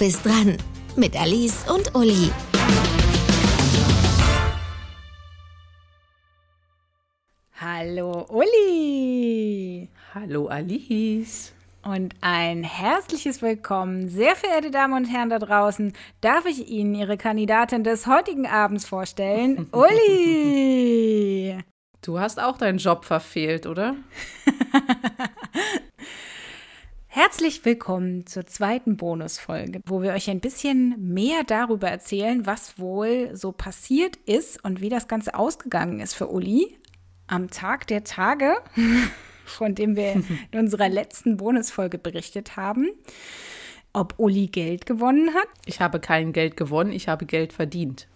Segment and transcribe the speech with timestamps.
[0.00, 0.56] bist dran
[0.96, 2.30] mit Alice und Uli.
[7.60, 9.90] Hallo Uli.
[10.14, 11.52] Hallo Alice.
[11.82, 15.92] Und ein herzliches Willkommen, sehr verehrte Damen und Herren da draußen.
[16.22, 19.68] Darf ich Ihnen Ihre Kandidatin des heutigen Abends vorstellen?
[19.72, 21.58] Uli!
[22.00, 23.96] Du hast auch deinen Job verfehlt, oder?
[27.12, 33.34] Herzlich willkommen zur zweiten Bonusfolge, wo wir euch ein bisschen mehr darüber erzählen, was wohl
[33.34, 36.78] so passiert ist und wie das Ganze ausgegangen ist für Uli
[37.26, 38.54] am Tag der Tage,
[39.44, 42.90] von dem wir in unserer letzten Bonusfolge berichtet haben.
[43.92, 45.48] Ob Uli Geld gewonnen hat?
[45.66, 48.06] Ich habe kein Geld gewonnen, ich habe Geld verdient.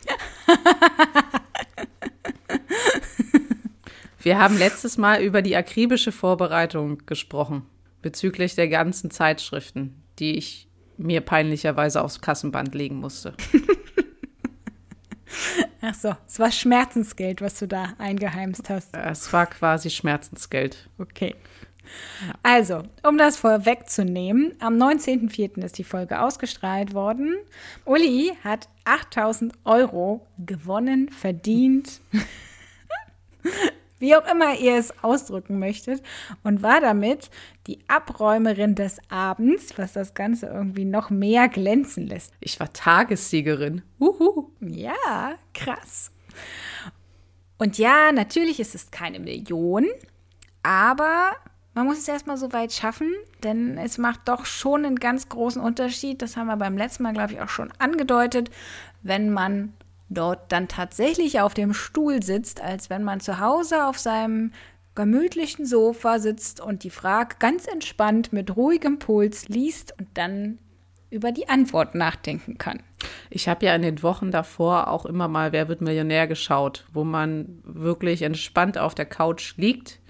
[4.20, 7.66] wir haben letztes Mal über die akribische Vorbereitung gesprochen
[8.04, 13.32] bezüglich der ganzen Zeitschriften, die ich mir peinlicherweise aufs Kassenband legen musste.
[15.80, 18.94] Ach so, es war Schmerzensgeld, was du da eingeheimst hast.
[18.94, 20.90] Es war quasi Schmerzensgeld.
[20.98, 21.34] Okay.
[22.42, 25.64] Also, um das vorwegzunehmen, am 19.04.
[25.64, 27.36] ist die Folge ausgestrahlt worden.
[27.86, 32.00] Uli hat 8000 Euro gewonnen, verdient
[33.98, 36.02] wie auch immer ihr es ausdrücken möchtet,
[36.42, 37.30] und war damit
[37.66, 42.32] die Abräumerin des Abends, was das Ganze irgendwie noch mehr glänzen lässt.
[42.40, 43.82] Ich war Tagessiegerin.
[44.00, 44.50] Uhu.
[44.60, 46.10] Ja, krass.
[47.58, 49.86] Und ja, natürlich ist es keine Million,
[50.62, 51.32] aber
[51.74, 55.60] man muss es erstmal so weit schaffen, denn es macht doch schon einen ganz großen
[55.60, 56.22] Unterschied.
[56.22, 58.50] Das haben wir beim letzten Mal, glaube ich, auch schon angedeutet,
[59.02, 59.72] wenn man
[60.14, 64.52] dort dann tatsächlich auf dem Stuhl sitzt, als wenn man zu Hause auf seinem
[64.94, 70.58] gemütlichen Sofa sitzt und die Frage ganz entspannt mit ruhigem Puls liest und dann
[71.10, 72.82] über die Antwort nachdenken kann.
[73.30, 77.04] Ich habe ja in den Wochen davor auch immer mal Wer wird Millionär geschaut, wo
[77.04, 80.00] man wirklich entspannt auf der Couch liegt,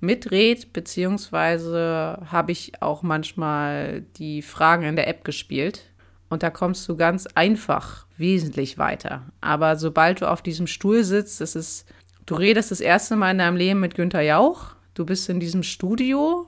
[0.00, 5.87] mitredet, beziehungsweise habe ich auch manchmal die Fragen in der App gespielt.
[6.28, 9.22] Und da kommst du ganz einfach wesentlich weiter.
[9.40, 11.86] Aber sobald du auf diesem Stuhl sitzt, das ist,
[12.26, 15.62] du redest das erste Mal in deinem Leben mit Günther Jauch, du bist in diesem
[15.62, 16.46] Studio,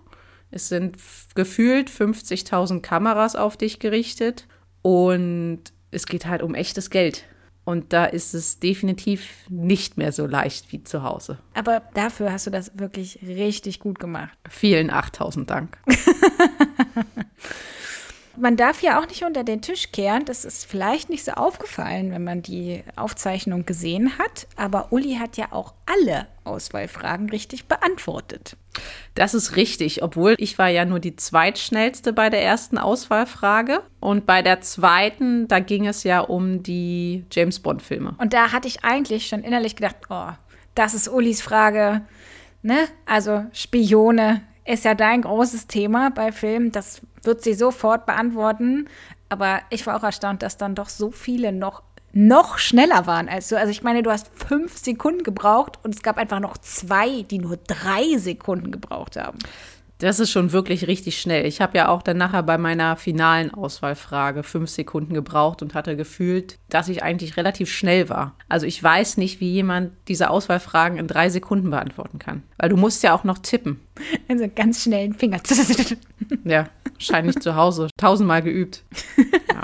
[0.50, 0.96] es sind
[1.34, 4.46] gefühlt 50.000 Kameras auf dich gerichtet
[4.82, 7.24] und es geht halt um echtes Geld.
[7.64, 11.38] Und da ist es definitiv nicht mehr so leicht wie zu Hause.
[11.54, 14.36] Aber dafür hast du das wirklich richtig gut gemacht.
[14.48, 15.78] Vielen 8000 Dank.
[18.36, 20.24] Man darf ja auch nicht unter den Tisch kehren.
[20.24, 24.46] Das ist vielleicht nicht so aufgefallen, wenn man die Aufzeichnung gesehen hat.
[24.56, 28.56] Aber Uli hat ja auch alle Auswahlfragen richtig beantwortet.
[29.14, 33.82] Das ist richtig, obwohl ich war ja nur die zweitschnellste bei der ersten Auswahlfrage.
[33.98, 38.14] Und bei der zweiten, da ging es ja um die James Bond-Filme.
[38.18, 40.30] Und da hatte ich eigentlich schon innerlich gedacht, oh,
[40.74, 42.02] das ist Ulis Frage.
[42.62, 42.86] Ne?
[43.06, 46.72] Also Spione, ist ja dein großes Thema bei Filmen.
[46.72, 48.88] Das wird sie sofort beantworten.
[49.28, 51.82] Aber ich war auch erstaunt, dass dann doch so viele noch
[52.12, 53.56] noch schneller waren als du.
[53.56, 57.38] Also ich meine, du hast fünf Sekunden gebraucht und es gab einfach noch zwei, die
[57.38, 59.38] nur drei Sekunden gebraucht haben.
[60.00, 61.44] Das ist schon wirklich richtig schnell.
[61.44, 65.94] Ich habe ja auch dann nachher bei meiner finalen Auswahlfrage fünf Sekunden gebraucht und hatte
[65.94, 68.34] gefühlt, dass ich eigentlich relativ schnell war.
[68.48, 72.42] Also ich weiß nicht, wie jemand diese Auswahlfragen in drei Sekunden beantworten kann.
[72.56, 73.78] Weil du musst ja auch noch tippen.
[74.28, 75.40] Also ganz schnellen Finger.
[76.44, 77.88] ja, wahrscheinlich zu Hause.
[77.98, 78.82] Tausendmal geübt.
[79.18, 79.62] Ja.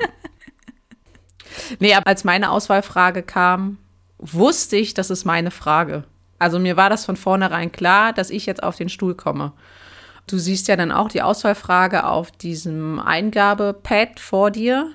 [1.81, 3.79] Nee, aber als meine Auswahlfrage kam,
[4.19, 6.05] wusste ich, das ist meine Frage.
[6.39, 9.53] Also mir war das von vornherein klar, dass ich jetzt auf den Stuhl komme.
[10.27, 14.91] Du siehst ja dann auch die Auswahlfrage auf diesem Eingabepad vor dir.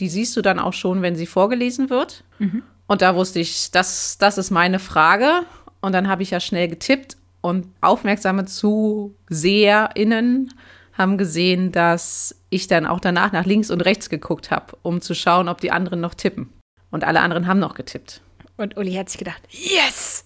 [0.00, 2.24] Die siehst du dann auch schon, wenn sie vorgelesen wird.
[2.38, 2.62] Mhm.
[2.86, 5.42] Und da wusste ich, das, das ist meine Frage.
[5.80, 10.52] Und dann habe ich ja schnell getippt und aufmerksame ZuseherInnen
[10.94, 15.14] haben gesehen, dass ich dann auch danach nach links und rechts geguckt habe, um zu
[15.14, 16.52] schauen, ob die anderen noch tippen.
[16.90, 18.20] Und alle anderen haben noch getippt.
[18.56, 20.24] Und Uli hat sich gedacht, yes!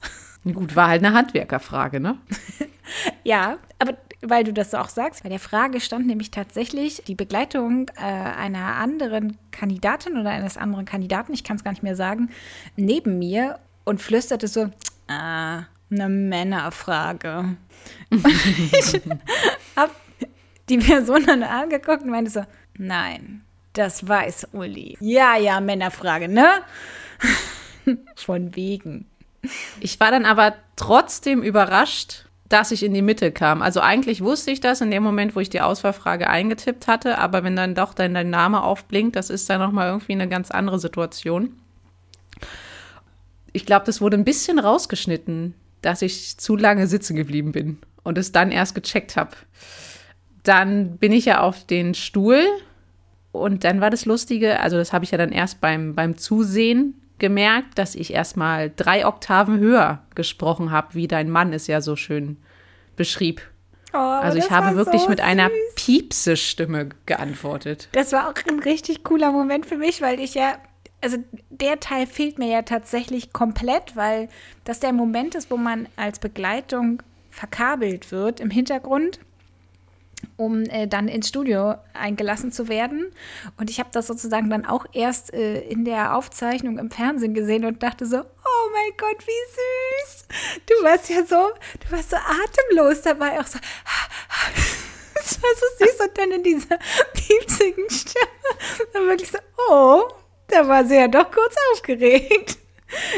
[0.50, 2.16] Gut, war halt eine Handwerkerfrage, ne?
[3.25, 7.88] ja, aber weil du das auch sagst, bei der Frage stand nämlich tatsächlich die Begleitung
[7.96, 12.30] äh, einer anderen Kandidatin oder eines anderen Kandidaten, ich kann es gar nicht mehr sagen,
[12.76, 14.70] neben mir und flüsterte so,
[15.08, 17.56] ah, eine Männerfrage.
[18.10, 19.00] ich
[19.76, 19.92] habe
[20.68, 22.44] die Person dann angeguckt und meinte so,
[22.78, 23.42] nein,
[23.72, 24.96] das weiß Uli.
[25.00, 26.62] Ja, ja, Männerfrage, ne?
[28.16, 29.06] Von wegen.
[29.80, 33.62] Ich war dann aber trotzdem überrascht, dass ich in die Mitte kam.
[33.62, 37.44] Also eigentlich wusste ich das in dem Moment, wo ich die Auswahlfrage eingetippt hatte, aber
[37.44, 40.78] wenn dann doch dann dein Name aufblinkt, das ist dann nochmal irgendwie eine ganz andere
[40.78, 41.54] Situation.
[43.52, 48.19] Ich glaube, das wurde ein bisschen rausgeschnitten, dass ich zu lange sitzen geblieben bin und
[48.19, 49.32] es dann erst gecheckt habe.
[50.43, 52.44] Dann bin ich ja auf den Stuhl
[53.31, 57.01] und dann war das Lustige, also das habe ich ja dann erst beim, beim Zusehen
[57.22, 61.94] gemerkt, dass ich erstmal drei Oktaven höher gesprochen habe, wie dein Mann es ja so
[61.94, 62.36] schön
[62.96, 63.40] beschrieb.
[63.94, 65.48] Oh, also ich habe wirklich so mit einer.
[65.76, 67.88] Piepse-Stimme geantwortet.
[67.92, 70.56] Das war auch ein richtig cooler Moment für mich, weil ich ja,
[71.00, 71.16] also
[71.50, 74.28] der Teil fehlt mir ja tatsächlich komplett, weil
[74.64, 79.20] das der Moment ist, wo man als Begleitung verkabelt wird im Hintergrund,
[80.36, 83.12] um äh, dann ins Studio eingelassen zu werden.
[83.58, 87.64] Und ich habe das sozusagen dann auch erst äh, in der Aufzeichnung im Fernsehen gesehen
[87.64, 90.26] und dachte so, oh mein Gott, wie süß.
[90.66, 93.58] Du warst ja so, du warst so atemlos dabei, auch so.
[95.14, 96.78] Das war so süß und dann in dieser
[97.14, 98.26] piepsigen Stimme.
[98.92, 100.02] Dann wirklich so, oh,
[100.48, 102.58] da war sie ja doch kurz aufgeregt.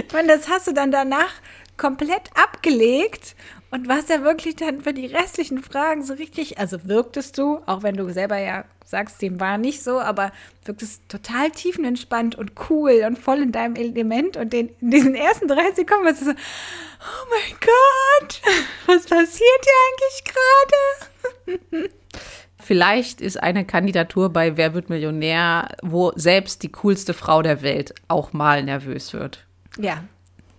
[0.07, 1.33] Ich meine, das hast du dann danach
[1.77, 3.35] komplett abgelegt
[3.75, 7.83] und warst ja wirklich dann für die restlichen Fragen so richtig, also wirktest du, auch
[7.83, 10.31] wenn du selber ja sagst, dem war nicht so, aber
[10.65, 15.49] wirktest total tiefenentspannt und cool und voll in deinem Element und den, in diesen ersten
[15.49, 18.43] drei Sekunden warst du so, oh mein Gott,
[18.87, 21.91] was passiert hier eigentlich gerade?
[22.63, 27.93] Vielleicht ist eine Kandidatur bei Wer wird Millionär, wo selbst die coolste Frau der Welt
[28.07, 29.45] auch mal nervös wird.
[29.79, 30.05] Ja,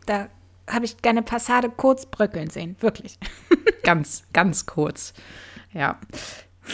[0.05, 0.27] da
[0.69, 3.19] habe ich gerne Passade kurz bröckeln sehen, wirklich.
[3.83, 5.13] Ganz, ganz kurz.
[5.71, 5.99] Ja.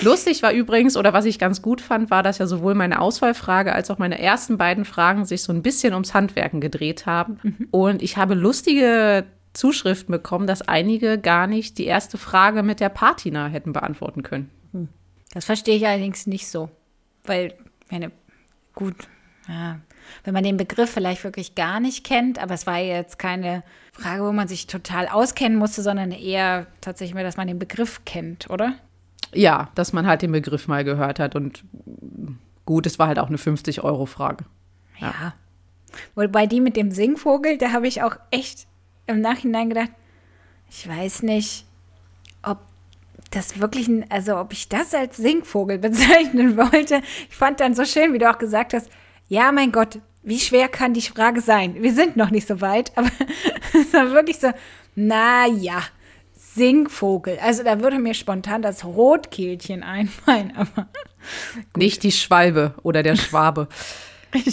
[0.01, 3.73] Lustig war übrigens, oder was ich ganz gut fand, war, dass ja sowohl meine Auswahlfrage
[3.73, 7.67] als auch meine ersten beiden Fragen sich so ein bisschen ums Handwerken gedreht haben.
[7.71, 12.87] Und ich habe lustige Zuschriften bekommen, dass einige gar nicht die erste Frage mit der
[12.87, 14.49] Patina hätten beantworten können.
[15.33, 16.69] Das verstehe ich allerdings nicht so,
[17.23, 17.53] weil,
[17.89, 18.11] meine,
[18.75, 18.95] gut,
[19.47, 19.79] ja,
[20.23, 24.23] wenn man den Begriff vielleicht wirklich gar nicht kennt, aber es war jetzt keine Frage,
[24.23, 28.49] wo man sich total auskennen musste, sondern eher tatsächlich mehr, dass man den Begriff kennt,
[28.49, 28.75] oder?
[29.33, 31.63] Ja, dass man halt den Begriff mal gehört hat und
[32.65, 34.45] gut, es war halt auch eine 50-Euro-Frage.
[34.99, 35.33] Ja.
[36.15, 38.67] Wobei die mit dem Singvogel, da habe ich auch echt
[39.07, 39.91] im Nachhinein gedacht,
[40.69, 41.65] ich weiß nicht,
[42.43, 42.59] ob
[43.31, 47.01] das wirklich, ein, also ob ich das als Singvogel bezeichnen wollte.
[47.29, 48.89] Ich fand dann so schön, wie du auch gesagt hast,
[49.31, 51.81] ja, mein Gott, wie schwer kann die Frage sein?
[51.81, 53.09] Wir sind noch nicht so weit, aber
[53.73, 54.51] es war wirklich so,
[54.93, 55.81] na ja,
[56.33, 57.39] Singvogel.
[57.41, 60.89] Also da würde mir spontan das Rotkehlchen einfallen, aber
[61.77, 63.69] Nicht die Schwalbe oder der Schwabe.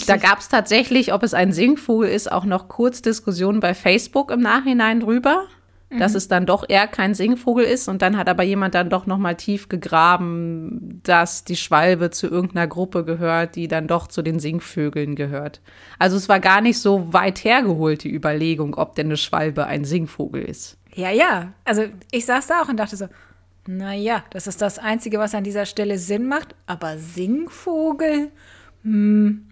[0.07, 4.31] Da gab es tatsächlich, ob es ein Singvogel ist, auch noch kurz Diskussionen bei Facebook
[4.31, 5.43] im Nachhinein drüber,
[5.97, 7.87] dass es dann doch eher kein Singvogel ist.
[7.87, 12.27] Und dann hat aber jemand dann doch noch mal tief gegraben, dass die Schwalbe zu
[12.27, 15.61] irgendeiner Gruppe gehört, die dann doch zu den Singvögeln gehört.
[15.97, 19.83] Also es war gar nicht so weit hergeholt, die Überlegung, ob denn eine Schwalbe ein
[19.83, 20.77] Singvogel ist.
[20.93, 21.53] Ja, ja.
[21.65, 23.07] Also ich saß da auch und dachte so,
[23.65, 26.55] naja, das ist das Einzige, was an dieser Stelle Sinn macht.
[26.67, 28.31] Aber Singvogel?
[28.83, 29.45] Hm.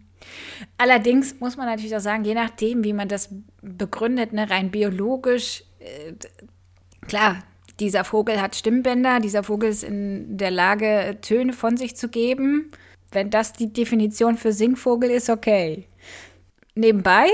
[0.78, 3.30] Allerdings muss man natürlich auch sagen, je nachdem, wie man das
[3.62, 6.14] begründet, ne, rein biologisch, äh,
[7.08, 7.44] klar,
[7.80, 12.72] dieser Vogel hat Stimmbänder, dieser Vogel ist in der Lage, Töne von sich zu geben.
[13.12, 15.88] Wenn das die Definition für Singvogel ist, okay.
[16.76, 17.28] Nebenbei,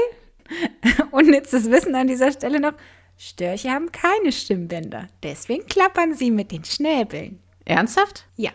[1.12, 2.74] unnützes Wissen an dieser Stelle noch,
[3.17, 5.07] Störche haben keine Stimmbänder.
[5.22, 7.39] Deswegen klappern sie mit den Schnäbeln.
[7.65, 8.25] Ernsthaft?
[8.36, 8.51] Ja,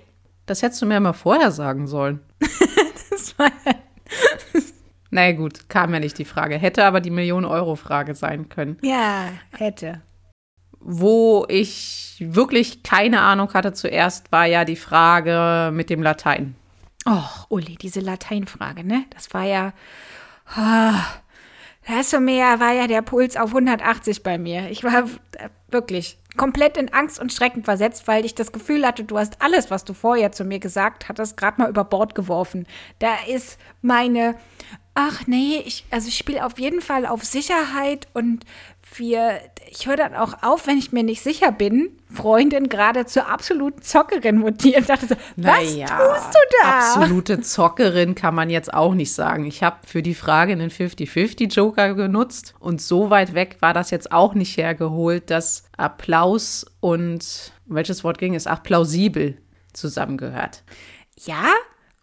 [0.46, 2.20] Das hättest du mir mal vorher sagen sollen.
[3.10, 3.74] das war Na
[5.18, 6.58] naja, gut, kam ja nicht die Frage.
[6.58, 8.78] Hätte aber die Million-Euro-Frage sein können.
[8.82, 10.00] Ja, hätte.
[10.78, 16.54] Wo ich wirklich keine Ahnung hatte zuerst, war ja die Frage mit dem Latein.
[17.04, 19.06] Oh, Uli, diese Lateinfrage, ne?
[19.10, 19.72] Das war ja.
[20.54, 21.02] Ah,
[21.88, 24.70] da hast du mir ja, war ja der Puls auf 180 bei mir.
[24.70, 29.02] Ich war äh, wirklich komplett in Angst und Schrecken versetzt, weil ich das Gefühl hatte,
[29.02, 32.66] du hast alles, was du vorher zu mir gesagt hattest, gerade mal über Bord geworfen.
[33.00, 34.36] Da ist meine,
[35.00, 38.44] ach nee, ich, also ich spiele auf jeden Fall auf Sicherheit und
[38.96, 39.38] wir,
[39.70, 43.80] ich höre dann auch auf, wenn ich mir nicht sicher bin, Freundin gerade zur absoluten
[43.80, 44.80] Zockerin mutiert.
[44.80, 46.78] Ich dachte so, was tust du da?
[46.78, 49.44] Absolute Zockerin kann man jetzt auch nicht sagen.
[49.44, 54.10] Ich habe für die Frage einen 50-50-Joker genutzt und so weit weg war das jetzt
[54.10, 58.48] auch nicht hergeholt, dass Applaus und welches Wort ging es?
[58.48, 59.38] Ach, plausibel
[59.74, 60.64] zusammengehört.
[61.24, 61.44] Ja,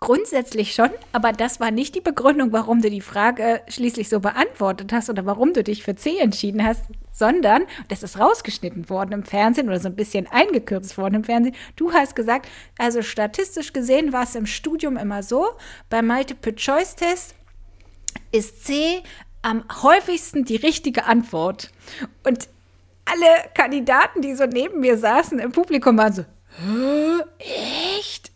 [0.05, 4.93] Grundsätzlich schon, aber das war nicht die Begründung, warum du die Frage schließlich so beantwortet
[4.93, 9.23] hast oder warum du dich für C entschieden hast, sondern, das ist rausgeschnitten worden im
[9.23, 12.47] Fernsehen oder so ein bisschen eingekürzt worden im Fernsehen, du hast gesagt,
[12.77, 15.47] also statistisch gesehen war es im Studium immer so,
[15.89, 17.33] beim Multiple-Choice-Test
[18.31, 19.01] ist C
[19.41, 21.71] am häufigsten die richtige Antwort.
[22.23, 22.47] Und
[23.05, 26.25] alle Kandidaten, die so neben mir saßen im Publikum, waren so,
[27.39, 28.34] echt?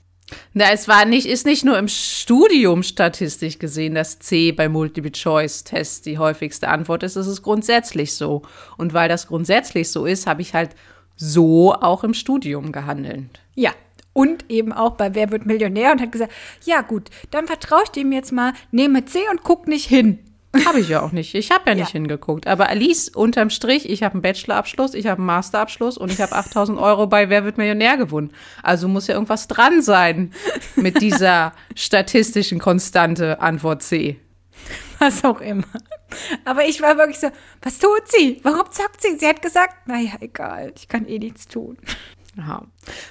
[0.54, 6.02] Na, es war nicht, ist nicht nur im Studium statistisch gesehen, dass C bei Multiple-Choice-Tests
[6.02, 7.16] die häufigste Antwort ist.
[7.16, 8.42] Es ist grundsätzlich so.
[8.78, 10.72] Und weil das grundsätzlich so ist, habe ich halt
[11.16, 13.26] so auch im Studium gehandelt.
[13.54, 13.72] Ja,
[14.14, 16.34] und eben auch bei Wer wird Millionär und hat gesagt,
[16.66, 20.20] ja gut, dann vertraue ich dem jetzt mal, nehme C und guck nicht hin.
[20.66, 21.36] Habe ich ja auch nicht.
[21.36, 21.94] Ich habe ja nicht Ja.
[21.94, 22.48] hingeguckt.
[22.48, 26.34] Aber Alice, unterm Strich, ich habe einen Bachelorabschluss, ich habe einen Masterabschluss und ich habe
[26.36, 28.32] 8000 Euro bei Wer wird Millionär gewonnen.
[28.64, 30.34] Also muss ja irgendwas dran sein
[30.76, 34.20] mit dieser statistischen Konstante Antwort C.
[34.98, 35.68] Was auch immer.
[36.46, 37.30] Aber ich war wirklich so,
[37.62, 38.40] was tut sie?
[38.44, 39.18] Warum zockt sie?
[39.18, 41.78] Sie hat gesagt, naja, egal, ich kann eh nichts tun.
[42.36, 42.64] Ja.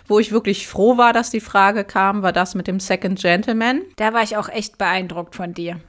[0.07, 3.83] Wo ich wirklich froh war, dass die Frage kam, war das mit dem Second Gentleman.
[3.97, 5.81] Da war ich auch echt beeindruckt von dir.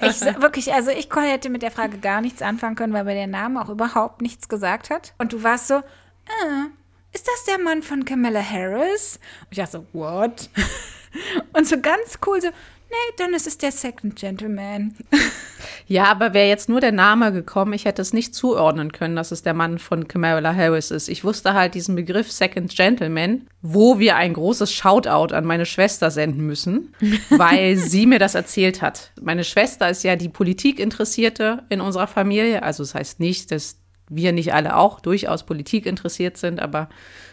[0.00, 3.26] Ich wirklich, also ich hätte mit der Frage gar nichts anfangen können, weil mir der
[3.26, 5.14] Name auch überhaupt nichts gesagt hat.
[5.18, 6.66] Und du warst so, ah,
[7.12, 9.18] ist das der Mann von Camilla Harris?
[9.40, 10.50] Und ich dachte so, what?
[11.52, 12.48] Und so ganz cool so,
[12.92, 14.94] nee, dann ist es der Second Gentleman.
[15.86, 19.30] Ja, aber wäre jetzt nur der Name gekommen, ich hätte es nicht zuordnen können, dass
[19.30, 21.08] es der Mann von Kamala Harris ist.
[21.08, 26.10] Ich wusste halt diesen Begriff Second Gentleman, wo wir ein großes Shoutout an meine Schwester
[26.10, 26.94] senden müssen,
[27.30, 29.12] weil sie mir das erzählt hat.
[29.20, 32.62] Meine Schwester ist ja die Politikinteressierte in unserer Familie.
[32.62, 33.76] Also das heißt nicht, dass
[34.08, 36.88] wir nicht alle auch durchaus Politik interessiert sind, aber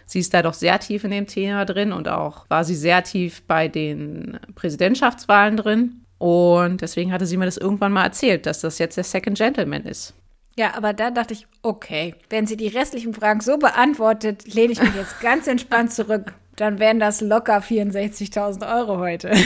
[0.09, 3.03] sie ist da doch sehr tief in dem Thema drin und auch war sie sehr
[3.03, 6.01] tief bei den Präsidentschaftswahlen drin.
[6.17, 9.83] Und deswegen hatte sie mir das irgendwann mal erzählt, dass das jetzt der Second Gentleman
[9.83, 10.13] ist.
[10.57, 14.81] Ja, aber da dachte ich, okay, wenn sie die restlichen Fragen so beantwortet, lehne ich
[14.81, 16.33] mich jetzt ganz entspannt zurück.
[16.57, 19.31] Dann wären das locker 64.000 Euro heute.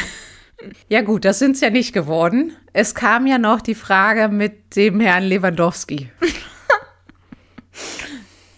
[0.88, 2.56] Ja gut, das sind es ja nicht geworden.
[2.72, 6.10] Es kam ja noch die Frage mit dem Herrn Lewandowski.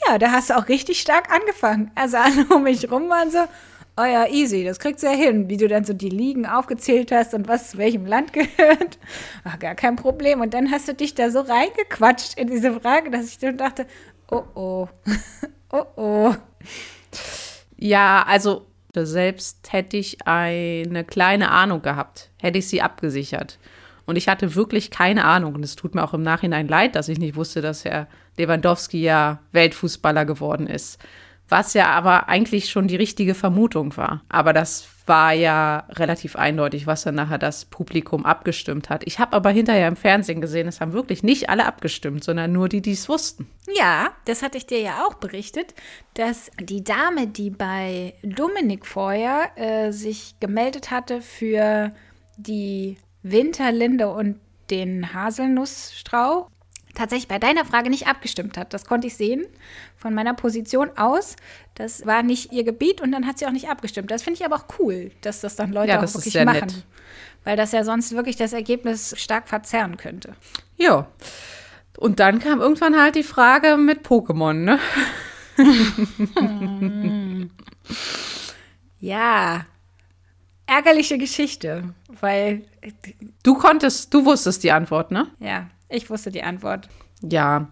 [0.07, 1.91] Ja, da hast du auch richtig stark angefangen.
[1.95, 3.39] Also alle um mich rum waren so,
[3.97, 5.50] oh ja, easy, das kriegst du ja hin.
[5.50, 8.97] Wie du dann so die Ligen aufgezählt hast und was zu welchem Land gehört.
[9.43, 10.41] Ach, gar kein Problem.
[10.41, 13.88] Und dann hast du dich da so reingequatscht in diese Frage, dass ich dann dachte,
[14.29, 14.88] oh oh,
[15.71, 16.35] oh oh.
[17.77, 23.59] Ja, also selbst hätte ich eine kleine Ahnung gehabt, hätte ich sie abgesichert.
[24.05, 25.55] Und ich hatte wirklich keine Ahnung.
[25.55, 29.01] Und es tut mir auch im Nachhinein leid, dass ich nicht wusste, dass Herr Lewandowski
[29.01, 30.99] ja Weltfußballer geworden ist.
[31.47, 34.23] Was ja aber eigentlich schon die richtige Vermutung war.
[34.29, 39.03] Aber das war ja relativ eindeutig, was dann nachher das Publikum abgestimmt hat.
[39.05, 42.69] Ich habe aber hinterher im Fernsehen gesehen, es haben wirklich nicht alle abgestimmt, sondern nur
[42.69, 43.47] die, die es wussten.
[43.75, 45.75] Ja, das hatte ich dir ja auch berichtet,
[46.15, 51.91] dass die Dame, die bei Dominik vorher äh, sich gemeldet hatte für
[52.37, 54.39] die Winterlinde und
[54.71, 56.49] den Haselnussstrauch,
[56.95, 58.73] tatsächlich bei deiner Frage nicht abgestimmt hat.
[58.73, 59.45] Das konnte ich sehen
[59.97, 61.35] von meiner Position aus.
[61.75, 64.09] Das war nicht ihr Gebiet und dann hat sie auch nicht abgestimmt.
[64.11, 66.45] Das finde ich aber auch cool, dass das dann Leute Ja, auch das ist wirklich
[66.45, 66.59] machen.
[66.61, 66.85] nett.
[67.43, 70.35] Weil das ja sonst wirklich das Ergebnis stark verzerren könnte.
[70.77, 71.07] Ja.
[71.97, 74.79] Und dann kam irgendwann halt die Frage mit Pokémon, ne?
[78.99, 79.65] Ja,
[80.65, 82.63] ärgerliche Geschichte, weil,
[83.43, 85.27] Du konntest, du wusstest die Antwort, ne?
[85.39, 86.89] ja, ich wusste die Antwort.
[87.21, 87.69] Ja.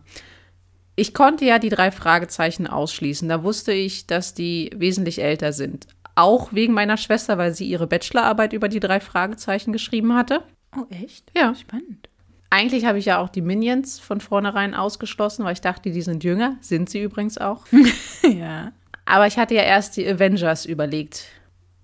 [0.96, 3.28] Ich konnte ja die drei Fragezeichen ausschließen.
[3.28, 5.88] Da wusste ich, dass die wesentlich älter sind.
[6.16, 10.44] Auch wegen meiner Schwester, weil sie ihre Bachelorarbeit über die drei Fragezeichen geschrieben hatte.
[10.78, 11.32] Oh, echt?
[11.36, 11.56] Ja.
[11.56, 12.10] Spannend.
[12.52, 16.24] Eigentlich habe ich ja auch die Minions von vornherein ausgeschlossen, weil ich dachte, die sind
[16.24, 16.58] jünger.
[16.62, 17.66] Sind sie übrigens auch.
[18.24, 18.72] ja.
[19.06, 21.26] Aber ich hatte ja erst die Avengers überlegt.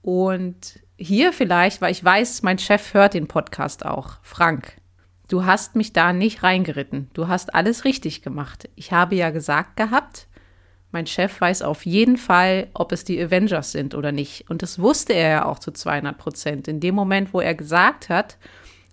[0.03, 4.17] Und hier vielleicht, weil ich weiß, mein Chef hört den Podcast auch.
[4.21, 4.79] Frank,
[5.29, 7.09] du hast mich da nicht reingeritten.
[7.13, 8.67] Du hast alles richtig gemacht.
[8.75, 10.27] Ich habe ja gesagt gehabt,
[10.91, 14.50] mein Chef weiß auf jeden Fall, ob es die Avengers sind oder nicht.
[14.50, 16.67] Und das wusste er ja auch zu 200 Prozent.
[16.67, 18.38] In dem Moment, wo er gesagt hat,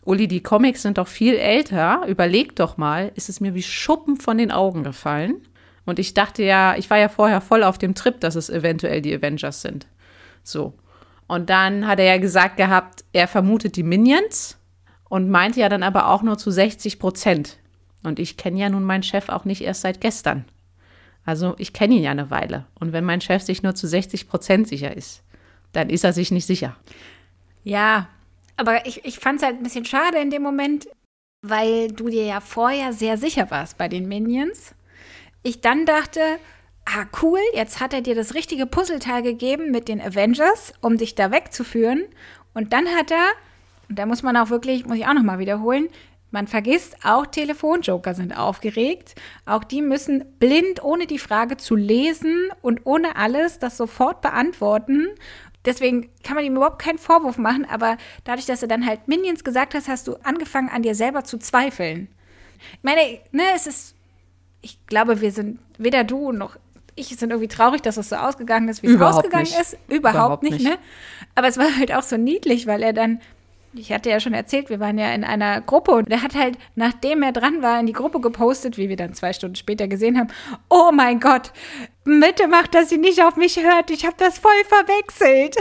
[0.05, 4.17] Uli, die Comics sind doch viel älter, überleg doch mal, ist es mir wie Schuppen
[4.17, 5.41] von den Augen gefallen.
[5.87, 9.01] Und ich dachte ja, ich war ja vorher voll auf dem Trip, dass es eventuell
[9.01, 9.87] die Avengers sind.
[10.43, 10.75] So.
[11.27, 14.59] Und dann hat er ja gesagt gehabt, er vermutet die Minions
[15.09, 17.59] und meinte ja dann aber auch nur zu 60 Prozent.
[18.03, 20.45] Und ich kenne ja nun meinen Chef auch nicht erst seit gestern.
[21.25, 22.67] Also ich kenne ihn ja eine Weile.
[22.79, 25.23] Und wenn mein Chef sich nur zu 60 Prozent sicher ist,
[25.73, 26.77] dann ist er sich nicht sicher.
[27.65, 28.09] Ja,
[28.57, 30.89] aber ich, ich fand es halt ein bisschen schade in dem Moment,
[31.43, 34.75] weil du dir ja vorher sehr sicher warst bei den Minions.
[35.43, 36.21] Ich dann dachte,
[36.85, 41.15] ah cool, jetzt hat er dir das richtige Puzzleteil gegeben mit den Avengers, um dich
[41.15, 42.05] da wegzuführen.
[42.55, 43.33] Und dann hat er,
[43.89, 45.89] und da muss man auch wirklich, muss ich auch nochmal wiederholen,
[46.33, 49.15] man vergisst, auch Telefonjoker sind aufgeregt.
[49.47, 55.07] Auch die müssen blind, ohne die Frage zu lesen und ohne alles das sofort beantworten.
[55.65, 59.45] Deswegen kann man ihm überhaupt keinen Vorwurf machen, aber dadurch, dass du dann halt Minions
[59.45, 62.09] gesagt hast, hast du angefangen, an dir selber zu zweifeln.
[62.73, 63.01] Ich meine,
[63.33, 63.95] ne, es ist,
[64.63, 66.57] ich glaube, wir sind, weder du noch
[66.97, 69.61] ich sind irgendwie traurig, dass es so ausgegangen ist, wie es ausgegangen nicht.
[69.61, 69.77] ist.
[69.89, 70.79] Überhaupt, Überhaupt nicht, nicht, ne?
[71.35, 73.21] Aber es war halt auch so niedlich, weil er dann
[73.79, 76.59] ich hatte ja schon erzählt, wir waren ja in einer Gruppe und er hat halt,
[76.75, 80.19] nachdem er dran war, in die Gruppe gepostet, wie wir dann zwei Stunden später gesehen
[80.19, 80.29] haben,
[80.69, 81.53] oh mein Gott,
[82.05, 85.57] bitte macht, dass sie nicht auf mich hört, ich habe das voll verwechselt.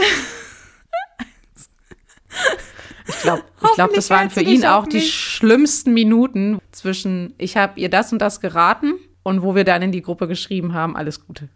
[3.08, 7.78] Ich glaube, ich glaub, das waren für ihn auch die schlimmsten Minuten zwischen, ich habe
[7.78, 11.24] ihr das und das geraten und wo wir dann in die Gruppe geschrieben haben, alles
[11.24, 11.48] Gute.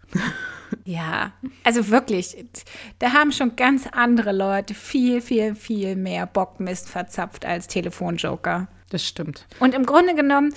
[0.85, 1.33] Ja,
[1.65, 2.37] also wirklich,
[2.99, 8.69] da haben schon ganz andere Leute viel, viel, viel mehr Bockmist verzapft als Telefonjoker.
[8.91, 9.47] Das stimmt.
[9.61, 10.55] Und im Grunde genommen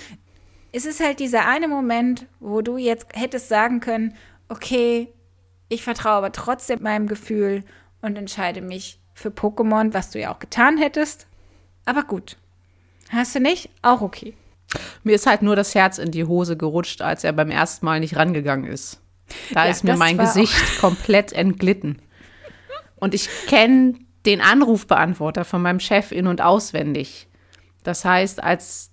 [0.72, 4.16] ist es halt dieser eine Moment, wo du jetzt hättest sagen können,
[4.48, 5.08] okay,
[5.68, 7.64] ich vertraue aber trotzdem meinem Gefühl
[8.02, 11.26] und entscheide mich für Pokémon, was du ja auch getan hättest.
[11.84, 12.36] Aber gut.
[13.10, 13.70] Hast du nicht?
[13.82, 14.34] Auch okay.
[15.04, 18.00] Mir ist halt nur das Herz in die Hose gerutscht, als er beim ersten Mal
[18.00, 19.00] nicht rangegangen ist.
[19.52, 22.00] Da ja, ist mir mein Gesicht komplett entglitten.
[22.96, 23.94] Und ich kenne
[24.26, 27.28] den Anrufbeantworter von meinem Chef in- und auswendig.
[27.82, 28.90] Das heißt, als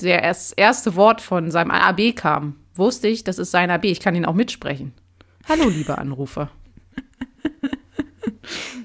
[0.00, 3.84] der erste Wort von seinem AB kam, wusste ich, das ist sein AB.
[3.84, 4.92] Ich kann ihn auch mitsprechen.
[5.48, 6.50] Hallo, liebe Anrufer.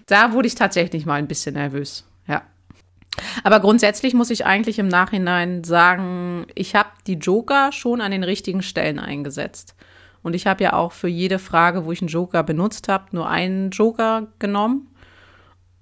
[0.05, 2.07] da wurde ich tatsächlich mal ein bisschen nervös.
[2.27, 2.43] Ja.
[3.43, 8.23] Aber grundsätzlich muss ich eigentlich im Nachhinein sagen, ich habe die Joker schon an den
[8.23, 9.75] richtigen Stellen eingesetzt.
[10.23, 13.27] Und ich habe ja auch für jede Frage, wo ich einen Joker benutzt habe, nur
[13.29, 14.87] einen Joker genommen.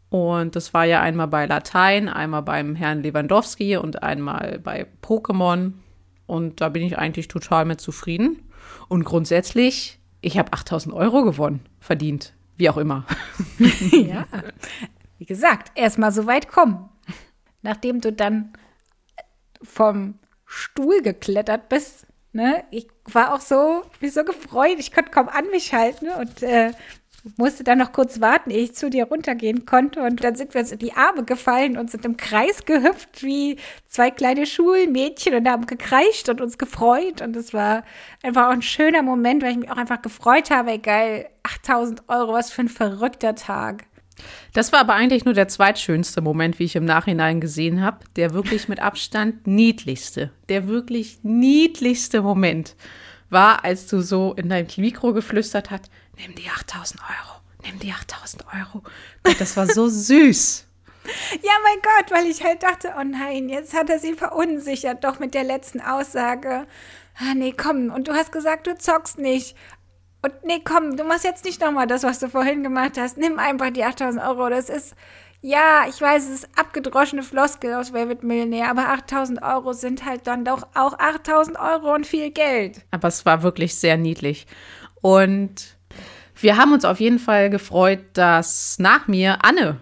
[0.09, 5.73] Und das war ja einmal bei Latein, einmal beim Herrn Lewandowski und einmal bei Pokémon.
[6.25, 8.49] Und da bin ich eigentlich total mit zufrieden.
[8.87, 13.05] Und grundsätzlich, ich habe 8000 Euro gewonnen, verdient, wie auch immer.
[13.91, 14.25] ja,
[15.17, 16.89] wie gesagt, erstmal so weit kommen.
[17.61, 18.53] Nachdem du dann
[19.61, 22.63] vom Stuhl geklettert bist, Ne?
[22.69, 26.73] Ich war auch so, mich so gefreut, ich konnte kaum an mich halten und äh,
[27.37, 30.01] musste dann noch kurz warten, ehe ich zu dir runtergehen konnte.
[30.01, 33.57] Und dann sind wir uns in die Arme gefallen und sind im Kreis gehüpft wie
[33.87, 37.21] zwei kleine Schulmädchen und haben gekreischt und uns gefreut.
[37.21, 37.83] Und es war
[38.23, 40.71] einfach auch ein schöner Moment, weil ich mich auch einfach gefreut habe.
[40.71, 43.85] Egal, 8000 Euro, was für ein verrückter Tag.
[44.53, 47.99] Das war aber eigentlich nur der zweitschönste Moment, wie ich im Nachhinein gesehen habe.
[48.15, 52.75] Der wirklich mit Abstand niedlichste, der wirklich niedlichste Moment
[53.29, 57.91] war, als du so in dein Mikro geflüstert hast, nimm die 8000 Euro, nimm die
[57.91, 58.83] 8000 Euro.
[59.23, 60.65] Gott, das war so süß.
[61.41, 65.19] Ja, mein Gott, weil ich halt dachte, oh nein, jetzt hat er sie verunsichert, doch
[65.19, 66.67] mit der letzten Aussage.
[67.17, 69.55] Ah, nee, komm, und du hast gesagt, du zockst nicht.
[70.21, 73.17] Und nee, komm, du machst jetzt nicht nochmal das, was du vorhin gemacht hast.
[73.17, 74.49] Nimm einfach die 8000 Euro.
[74.49, 74.95] Das ist,
[75.41, 80.27] ja, ich weiß, es ist abgedroschene Floskel aus wird Millionär, aber 8000 Euro sind halt
[80.27, 82.81] dann doch auch 8000 Euro und viel Geld.
[82.91, 84.45] Aber es war wirklich sehr niedlich.
[85.01, 85.77] Und
[86.35, 89.77] wir haben uns auf jeden Fall gefreut, dass nach mir Anne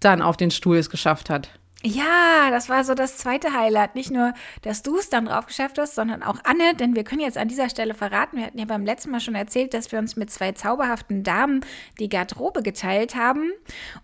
[0.00, 1.57] dann auf den Stuhl es geschafft hat.
[1.88, 3.94] Ja, das war so das zweite Highlight.
[3.94, 7.22] Nicht nur, dass du es dann drauf geschafft hast, sondern auch Anne, denn wir können
[7.22, 9.98] jetzt an dieser Stelle verraten, wir hatten ja beim letzten Mal schon erzählt, dass wir
[9.98, 11.64] uns mit zwei zauberhaften Damen
[11.98, 13.52] die Garderobe geteilt haben.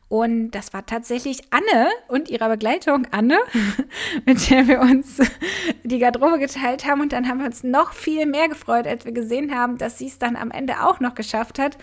[0.08, 3.38] Und das war tatsächlich Anne und ihrer Begleitung Anne,
[4.24, 5.18] mit der wir uns
[5.84, 7.02] die Garderobe geteilt haben.
[7.02, 10.06] Und dann haben wir uns noch viel mehr gefreut, als wir gesehen haben, dass sie
[10.06, 11.76] es dann am Ende auch noch geschafft hat.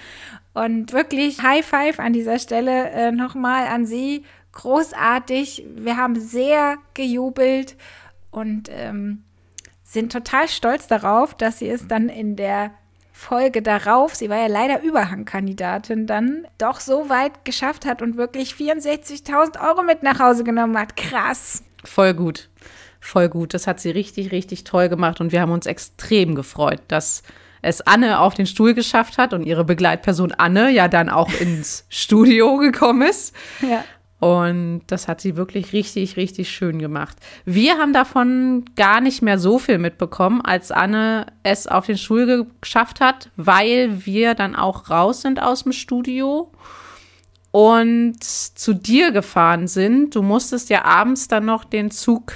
[0.54, 5.66] Und wirklich High Five an dieser Stelle äh, nochmal an sie großartig.
[5.76, 7.76] Wir haben sehr gejubelt
[8.32, 9.24] und ähm,
[9.84, 12.72] sind total stolz darauf, dass sie es dann in der
[13.22, 18.54] Folge darauf, sie war ja leider Überhangkandidatin, dann doch so weit geschafft hat und wirklich
[18.54, 20.96] 64.000 Euro mit nach Hause genommen hat.
[20.96, 21.64] Krass.
[21.84, 22.50] Voll gut.
[23.00, 23.54] Voll gut.
[23.54, 27.22] Das hat sie richtig, richtig toll gemacht und wir haben uns extrem gefreut, dass
[27.62, 31.86] es Anne auf den Stuhl geschafft hat und ihre Begleitperson Anne ja dann auch ins
[31.90, 33.36] Studio gekommen ist.
[33.62, 33.84] Ja.
[34.22, 37.18] Und das hat sie wirklich richtig, richtig schön gemacht.
[37.44, 42.48] Wir haben davon gar nicht mehr so viel mitbekommen, als Anne es auf den Stuhl
[42.62, 46.52] geschafft hat, weil wir dann auch raus sind aus dem Studio.
[47.52, 50.16] und zu dir gefahren sind.
[50.16, 52.34] Du musstest ja abends dann noch den Zug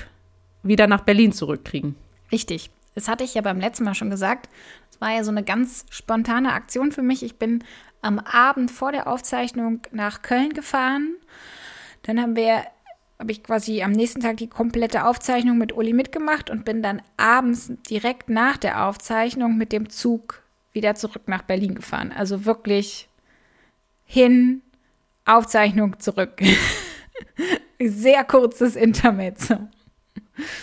[0.61, 1.95] wieder nach Berlin zurückkriegen.
[2.31, 2.69] Richtig.
[2.95, 4.49] Das hatte ich ja beim letzten Mal schon gesagt.
[4.91, 7.23] Es war ja so eine ganz spontane Aktion für mich.
[7.23, 7.63] Ich bin
[8.01, 11.15] am Abend vor der Aufzeichnung nach Köln gefahren.
[12.05, 12.63] Dann haben wir,
[13.19, 17.01] habe ich quasi am nächsten Tag die komplette Aufzeichnung mit Uli mitgemacht und bin dann
[17.17, 22.11] abends direkt nach der Aufzeichnung mit dem Zug wieder zurück nach Berlin gefahren.
[22.11, 23.09] Also wirklich
[24.03, 24.61] hin,
[25.25, 26.41] Aufzeichnung zurück.
[27.79, 29.67] Sehr kurzes Intermezzo.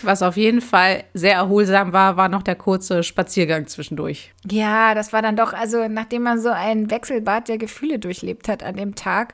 [0.01, 4.33] Was auf jeden Fall sehr erholsam war, war noch der kurze Spaziergang zwischendurch.
[4.49, 8.63] Ja, das war dann doch, also nachdem man so ein Wechselbad der Gefühle durchlebt hat
[8.63, 9.33] an dem Tag,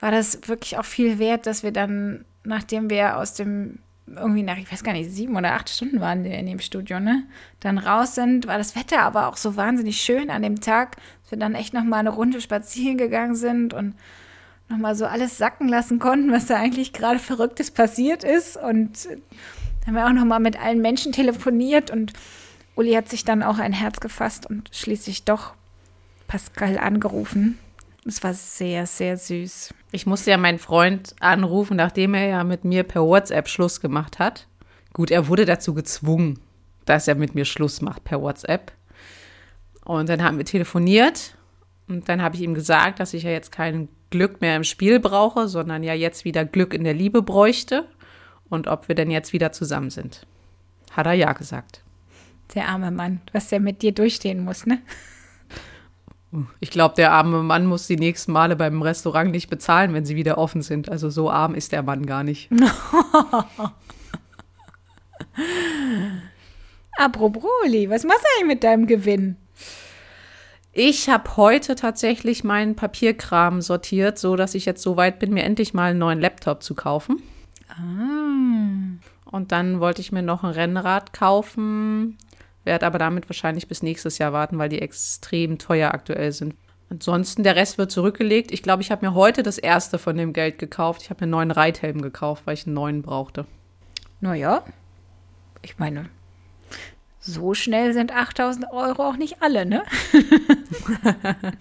[0.00, 3.78] war das wirklich auch viel wert, dass wir dann, nachdem wir aus dem
[4.16, 6.98] irgendwie nach, ich weiß gar nicht, sieben oder acht Stunden waren wir in dem Studio,
[6.98, 7.24] ne?
[7.60, 11.30] Dann raus sind, war das Wetter aber auch so wahnsinnig schön an dem Tag, dass
[11.30, 13.94] wir dann echt nochmal eine Runde spazieren gegangen sind und
[14.68, 18.56] nochmal so alles sacken lassen konnten, was da eigentlich gerade Verrücktes passiert ist.
[18.56, 19.08] Und
[19.80, 22.12] dann haben wir auch nochmal mit allen Menschen telefoniert und
[22.76, 25.54] Uli hat sich dann auch ein Herz gefasst und schließlich doch
[26.28, 27.58] Pascal angerufen.
[28.06, 29.74] Es war sehr, sehr süß.
[29.92, 34.18] Ich musste ja meinen Freund anrufen, nachdem er ja mit mir per WhatsApp Schluss gemacht
[34.18, 34.46] hat.
[34.92, 36.38] Gut, er wurde dazu gezwungen,
[36.84, 38.72] dass er mit mir Schluss macht per WhatsApp.
[39.84, 41.36] Und dann haben wir telefoniert
[41.88, 45.00] und dann habe ich ihm gesagt, dass ich ja jetzt kein Glück mehr im Spiel
[45.00, 47.86] brauche, sondern ja jetzt wieder Glück in der Liebe bräuchte
[48.50, 50.26] und ob wir denn jetzt wieder zusammen sind.
[50.90, 51.82] Hat er ja gesagt.
[52.54, 54.82] Der arme Mann, was der mit dir durchstehen muss, ne?
[56.60, 60.14] Ich glaube, der arme Mann muss die nächsten Male beim Restaurant nicht bezahlen, wenn sie
[60.14, 60.88] wieder offen sind.
[60.88, 62.50] Also so arm ist der Mann gar nicht.
[66.96, 67.50] Apropos,
[67.88, 69.36] was machst du eigentlich mit deinem Gewinn?
[70.72, 75.42] Ich habe heute tatsächlich meinen Papierkram sortiert, so dass ich jetzt so weit bin, mir
[75.42, 77.20] endlich mal einen neuen Laptop zu kaufen.
[77.80, 79.30] Ah.
[79.30, 82.18] Und dann wollte ich mir noch ein Rennrad kaufen,
[82.64, 86.54] werde aber damit wahrscheinlich bis nächstes Jahr warten, weil die extrem teuer aktuell sind.
[86.90, 88.50] Ansonsten, der Rest wird zurückgelegt.
[88.50, 91.02] Ich glaube, ich habe mir heute das erste von dem Geld gekauft.
[91.02, 93.46] Ich habe mir einen neuen Reithelm gekauft, weil ich einen neuen brauchte.
[94.20, 94.64] Naja,
[95.62, 96.06] ich meine,
[97.20, 99.84] so schnell sind 8000 Euro auch nicht alle, ne?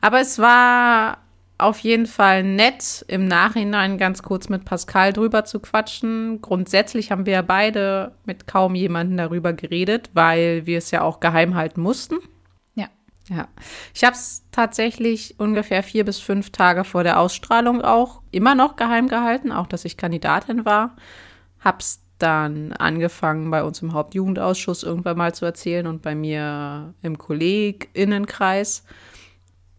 [0.00, 1.18] Aber es war
[1.56, 6.42] auf jeden Fall nett, im Nachhinein ganz kurz mit Pascal drüber zu quatschen.
[6.42, 11.54] Grundsätzlich haben wir beide mit kaum jemandem darüber geredet, weil wir es ja auch geheim
[11.54, 12.16] halten mussten.
[12.74, 12.88] Ja.
[13.28, 13.48] Ja.
[13.94, 18.74] Ich habe es tatsächlich ungefähr vier bis fünf Tage vor der Ausstrahlung auch immer noch
[18.74, 20.96] geheim gehalten, auch dass ich Kandidatin war.
[21.60, 27.18] Hab's dann angefangen, bei uns im Hauptjugendausschuss irgendwann mal zu erzählen und bei mir im
[27.18, 28.84] KollegInnenkreis.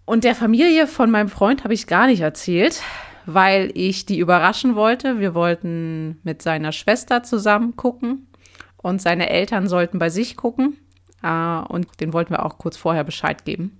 [0.06, 2.82] Und der Familie von meinem Freund habe ich gar nicht erzählt,
[3.26, 5.20] weil ich die überraschen wollte.
[5.20, 8.28] Wir wollten mit seiner Schwester zusammen gucken
[8.78, 10.78] und seine Eltern sollten bei sich gucken.
[11.24, 11.28] Äh,
[11.68, 13.80] und den wollten wir auch kurz vorher Bescheid geben.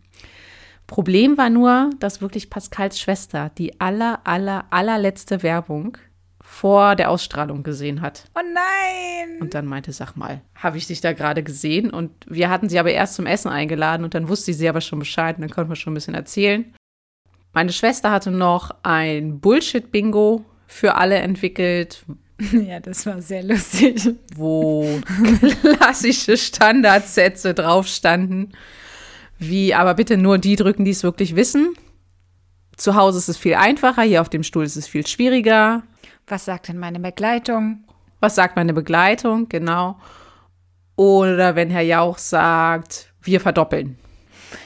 [0.88, 5.98] Problem war nur, dass wirklich Pascals Schwester die aller, aller, allerletzte Werbung
[6.56, 8.24] vor der Ausstrahlung gesehen hat.
[8.34, 9.42] Oh nein!
[9.42, 11.90] Und dann meinte, sag mal, habe ich dich da gerade gesehen?
[11.90, 15.00] Und wir hatten sie aber erst zum Essen eingeladen und dann wusste sie aber schon
[15.00, 16.74] Bescheid und dann konnten wir schon ein bisschen erzählen.
[17.52, 22.06] Meine Schwester hatte noch ein Bullshit-Bingo für alle entwickelt.
[22.52, 24.10] Ja, das war sehr lustig.
[24.36, 25.00] Wo
[25.62, 28.52] klassische Standardsätze drauf standen.
[29.40, 31.76] Wie, aber bitte nur die drücken, die es wirklich wissen.
[32.76, 35.84] Zu Hause ist es viel einfacher, hier auf dem Stuhl ist es viel schwieriger.
[36.28, 37.84] Was sagt denn meine Begleitung?
[38.20, 39.48] Was sagt meine Begleitung?
[39.50, 40.00] Genau.
[40.96, 43.98] Oder wenn Herr Jauch sagt, wir verdoppeln.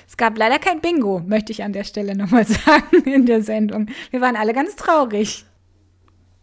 [0.07, 3.87] Es gab leider kein Bingo, möchte ich an der Stelle nochmal sagen in der Sendung.
[4.11, 5.45] Wir waren alle ganz traurig.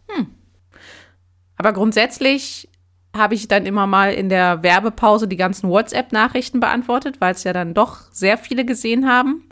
[0.09, 0.27] Hm.
[1.57, 2.69] Aber grundsätzlich
[3.15, 7.53] habe ich dann immer mal in der Werbepause die ganzen WhatsApp-Nachrichten beantwortet, weil es ja
[7.53, 9.49] dann doch sehr viele gesehen haben.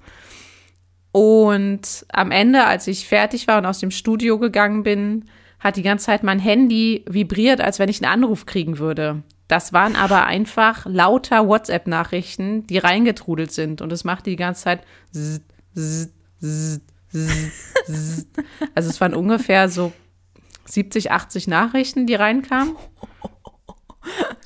[1.12, 5.26] Und am Ende, als ich fertig war und aus dem Studio gegangen bin,
[5.66, 9.24] hat die ganze Zeit mein Handy vibriert, als wenn ich einen Anruf kriegen würde.
[9.48, 13.82] Das waren aber einfach lauter WhatsApp-Nachrichten, die reingetrudelt sind.
[13.82, 14.82] Und es machte die ganze Zeit.
[15.12, 15.42] Zzz,
[15.76, 18.28] zzz, zzz, zzz.
[18.76, 19.92] Also es waren ungefähr so
[20.66, 22.76] 70, 80 Nachrichten, die reinkamen.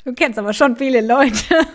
[0.05, 1.67] Du kennst aber schon viele Leute.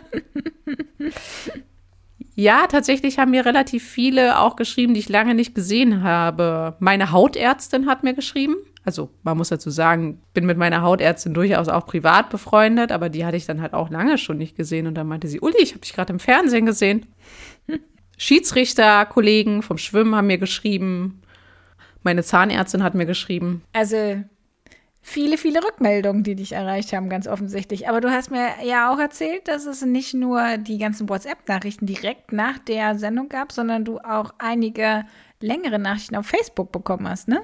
[2.34, 6.76] Ja, tatsächlich haben mir relativ viele auch geschrieben, die ich lange nicht gesehen habe.
[6.80, 11.68] Meine Hautärztin hat mir geschrieben also man muss dazu sagen, bin mit meiner Hautärztin durchaus
[11.68, 14.94] auch privat befreundet, aber die hatte ich dann halt auch lange schon nicht gesehen und
[14.94, 17.06] dann meinte sie, Uli, ich habe dich gerade im Fernsehen gesehen.
[18.18, 21.22] Schiedsrichterkollegen vom Schwimmen haben mir geschrieben.
[22.02, 23.62] Meine Zahnärztin hat mir geschrieben.
[23.72, 24.22] Also
[25.00, 27.88] viele, viele Rückmeldungen, die dich erreicht haben, ganz offensichtlich.
[27.88, 32.32] Aber du hast mir ja auch erzählt, dass es nicht nur die ganzen WhatsApp-Nachrichten direkt
[32.32, 35.04] nach der Sendung gab, sondern du auch einige
[35.40, 37.42] längere Nachrichten auf Facebook bekommen hast, ne?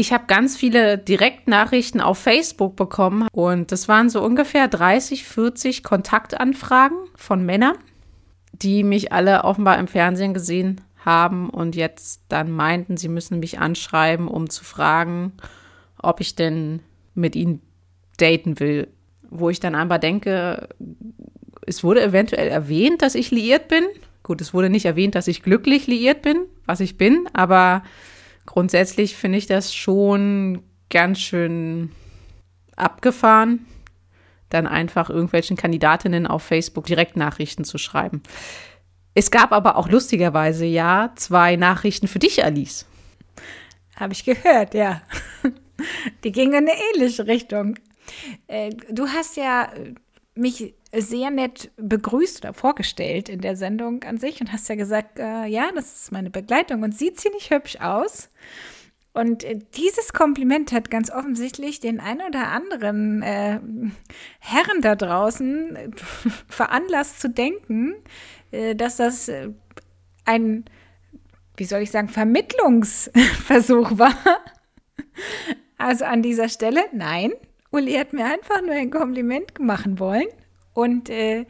[0.00, 5.82] Ich habe ganz viele Direktnachrichten auf Facebook bekommen und das waren so ungefähr 30, 40
[5.82, 7.76] Kontaktanfragen von Männern,
[8.54, 13.58] die mich alle offenbar im Fernsehen gesehen haben und jetzt dann meinten, sie müssen mich
[13.58, 15.34] anschreiben, um zu fragen,
[16.00, 16.80] ob ich denn
[17.14, 17.60] mit ihnen
[18.16, 18.88] daten will.
[19.28, 20.70] Wo ich dann einfach denke,
[21.66, 23.84] es wurde eventuell erwähnt, dass ich liiert bin.
[24.22, 27.82] Gut, es wurde nicht erwähnt, dass ich glücklich liiert bin, was ich bin, aber
[28.50, 31.92] grundsätzlich finde ich das schon ganz schön
[32.74, 33.64] abgefahren,
[34.48, 38.24] dann einfach irgendwelchen Kandidatinnen auf Facebook direkt Nachrichten zu schreiben.
[39.14, 42.86] Es gab aber auch lustigerweise ja zwei Nachrichten für dich, Alice.
[43.94, 45.02] Habe ich gehört, ja.
[46.24, 47.78] Die gingen in eine ähnliche Richtung.
[48.48, 49.68] Äh, du hast ja
[50.40, 55.18] mich sehr nett begrüßt oder vorgestellt in der Sendung an sich und hast ja gesagt,
[55.18, 58.30] äh, ja, das ist meine Begleitung und sieht ziemlich hübsch aus.
[59.12, 63.60] Und äh, dieses Kompliment hat ganz offensichtlich den ein oder anderen äh,
[64.38, 65.90] Herren da draußen äh,
[66.48, 67.94] veranlasst zu denken,
[68.50, 69.50] äh, dass das äh,
[70.24, 70.64] ein,
[71.56, 74.14] wie soll ich sagen, Vermittlungsversuch war.
[75.76, 77.32] Also an dieser Stelle, nein,
[77.70, 80.26] Uli hat mir einfach nur ein Kompliment machen wollen.
[80.72, 81.46] Und äh,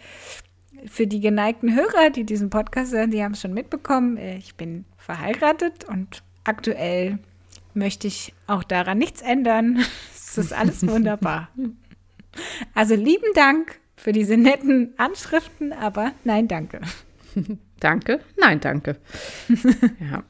[0.87, 4.55] für die geneigten Hörer, die diesen Podcast hören, die haben es schon mitbekommen, äh, ich
[4.55, 7.19] bin verheiratet und aktuell
[7.75, 9.85] möchte ich auch daran nichts ändern.
[10.31, 11.49] Es ist alles wunderbar.
[12.73, 16.81] Also lieben Dank für diese netten Anschriften, aber nein, danke.
[17.81, 18.99] Danke, nein, danke.
[19.99, 20.23] ja.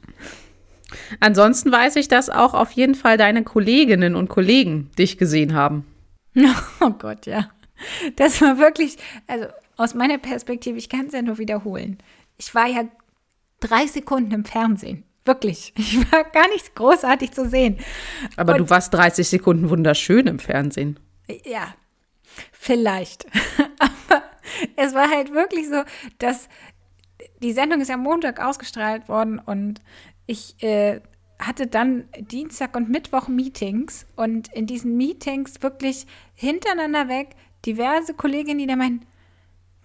[1.20, 5.86] Ansonsten weiß ich, dass auch auf jeden Fall deine Kolleginnen und Kollegen dich gesehen haben.
[6.80, 7.50] Oh Gott, ja.
[8.16, 11.98] Das war wirklich, also aus meiner Perspektive, ich kann es ja nur wiederholen.
[12.38, 12.84] Ich war ja
[13.60, 15.04] drei Sekunden im Fernsehen.
[15.24, 15.72] Wirklich.
[15.78, 17.78] Ich war gar nicht großartig zu sehen.
[18.36, 20.98] Aber Und, du warst 30 Sekunden wunderschön im Fernsehen.
[21.44, 21.74] Ja,
[22.52, 23.26] vielleicht.
[23.78, 24.22] Aber
[24.76, 25.82] es war halt wirklich so,
[26.18, 26.48] dass
[27.42, 29.80] die Sendung ist ja Montag ausgestrahlt worden und
[30.26, 31.00] ich äh,
[31.38, 37.30] hatte dann Dienstag und Mittwoch Meetings und in diesen Meetings wirklich hintereinander weg
[37.66, 39.06] diverse Kolleginnen, die da meinen,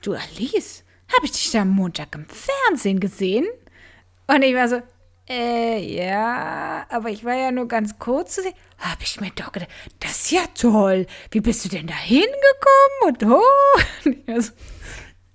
[0.02, 0.84] du Alice,
[1.16, 3.46] habe ich dich da am Montag im Fernsehen gesehen?
[4.28, 4.82] Und ich war so,
[5.28, 8.54] äh, ja, aber ich war ja nur ganz kurz zu sehen.
[8.78, 11.08] Habe ich mir doch gedacht, das ist ja toll.
[11.32, 14.06] Wie bist du denn da hingekommen und hoch?
[14.06, 14.52] Und ich war so,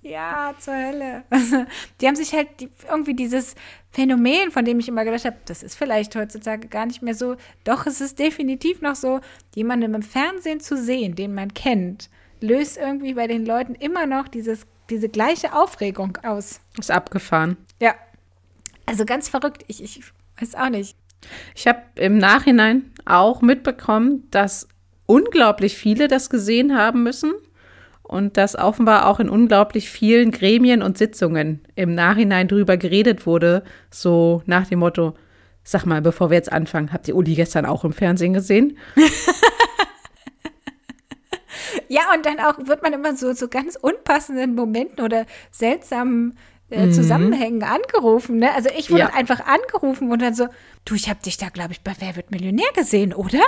[0.01, 1.23] ja, zur Hölle.
[1.29, 1.65] Also,
[1.99, 2.49] die haben sich halt
[2.87, 3.55] irgendwie dieses
[3.91, 7.35] Phänomen, von dem ich immer gedacht habe, das ist vielleicht heutzutage gar nicht mehr so.
[7.65, 9.19] Doch, es ist definitiv noch so,
[9.53, 14.29] jemanden im Fernsehen zu sehen, den man kennt, löst irgendwie bei den Leuten immer noch
[14.29, 16.61] dieses, diese gleiche Aufregung aus.
[16.79, 17.57] Ist abgefahren.
[17.81, 17.95] Ja.
[18.85, 19.65] Also ganz verrückt.
[19.67, 20.01] Ich, ich
[20.39, 20.95] weiß auch nicht.
[21.53, 24.67] Ich habe im Nachhinein auch mitbekommen, dass
[25.05, 27.33] unglaublich viele das gesehen haben müssen
[28.11, 33.63] und dass offenbar auch in unglaublich vielen Gremien und Sitzungen im Nachhinein drüber geredet wurde,
[33.89, 35.15] so nach dem Motto,
[35.63, 38.77] sag mal, bevor wir jetzt anfangen, habt ihr Uli gestern auch im Fernsehen gesehen?
[41.87, 46.37] ja, und dann auch wird man immer so, so ganz unpassenden Momenten oder seltsamen
[46.69, 46.91] äh, mhm.
[46.91, 48.39] Zusammenhängen angerufen.
[48.39, 48.53] Ne?
[48.53, 49.13] Also ich wurde ja.
[49.13, 50.49] einfach angerufen und dann so,
[50.83, 53.39] du, ich habe dich da, glaube ich, bei Wer wird Millionär gesehen, oder?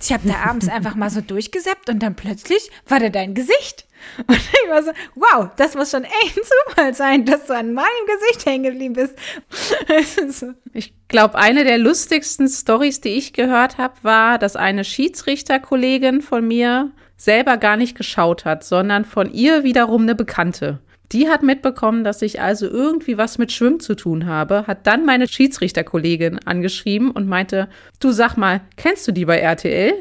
[0.00, 3.86] Ich habe da abends einfach mal so durchgesäppt und dann plötzlich war da dein Gesicht.
[4.26, 7.72] Und ich war so, wow, das muss schon echt ein Zufall sein, dass du an
[7.72, 9.16] meinem Gesicht hängen geblieben bist.
[10.72, 16.46] Ich glaube, eine der lustigsten Stories, die ich gehört habe, war, dass eine Schiedsrichterkollegin von
[16.46, 20.80] mir selber gar nicht geschaut hat, sondern von ihr wiederum eine Bekannte.
[21.12, 25.04] Die hat mitbekommen, dass ich also irgendwie was mit Schwimmen zu tun habe, hat dann
[25.04, 27.68] meine Schiedsrichterkollegin angeschrieben und meinte,
[28.00, 29.92] du sag mal, kennst du die bei RTL?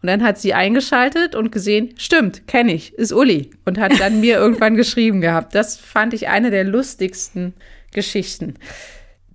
[0.00, 3.50] Und dann hat sie eingeschaltet und gesehen, stimmt, kenne ich, ist Uli.
[3.64, 5.54] Und hat dann mir irgendwann geschrieben gehabt.
[5.54, 7.54] Das fand ich eine der lustigsten
[7.92, 8.54] Geschichten.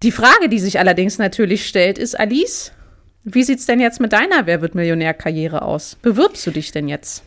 [0.04, 2.72] Die Frage, die sich allerdings natürlich stellt, ist, Alice,
[3.24, 5.96] wie sieht's denn jetzt mit deiner Wer wird Millionär-Karriere aus?
[6.02, 7.24] Bewirbst du dich denn jetzt?